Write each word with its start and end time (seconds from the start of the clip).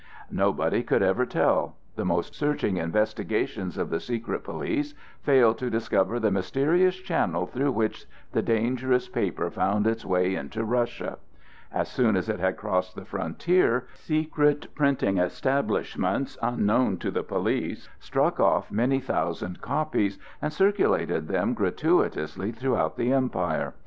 Nobody 0.31 0.81
could 0.81 1.03
ever 1.03 1.27
tell; 1.27 1.75
the 1.95 2.03
most 2.03 2.33
searching 2.33 2.77
investigations 2.77 3.77
of 3.77 3.91
the 3.91 3.99
secret 3.99 4.43
police 4.43 4.95
failed 5.21 5.59
to 5.59 5.69
discover 5.69 6.19
the 6.19 6.31
mysterious 6.31 6.95
channel 6.95 7.45
through 7.45 7.71
which 7.73 8.07
the 8.31 8.41
dangerous 8.41 9.07
paper 9.07 9.51
found 9.51 9.85
its 9.85 10.03
way 10.03 10.33
into 10.33 10.65
Russia. 10.65 11.19
As 11.71 11.87
soon 11.87 12.15
as 12.17 12.29
it 12.29 12.39
had 12.39 12.57
crossed 12.57 12.95
the 12.95 13.05
frontier, 13.05 13.85
secret 13.93 14.73
printing 14.73 15.19
establishments, 15.19 16.35
unknown 16.41 16.97
to 16.97 17.11
the 17.11 17.21
police, 17.21 17.87
struck 17.99 18.39
off 18.39 18.71
many 18.71 18.99
thousand 18.99 19.61
copies 19.61 20.17
and 20.41 20.51
circulated 20.51 21.27
them 21.27 21.53
gratuitously 21.53 22.51
throughout 22.53 22.97
the 22.97 23.13
empire. 23.13 23.75